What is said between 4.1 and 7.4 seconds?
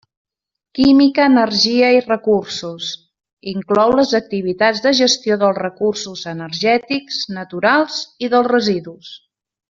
activitats de gestió dels recursos energètics,